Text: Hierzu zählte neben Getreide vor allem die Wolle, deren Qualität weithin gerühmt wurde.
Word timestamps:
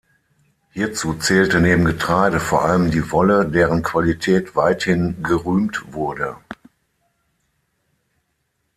Hierzu 0.71 1.13
zählte 1.19 1.61
neben 1.61 1.85
Getreide 1.85 2.39
vor 2.39 2.65
allem 2.65 2.89
die 2.89 3.11
Wolle, 3.11 3.47
deren 3.47 3.83
Qualität 3.83 4.55
weithin 4.55 5.21
gerühmt 5.21 5.93
wurde. 5.93 6.37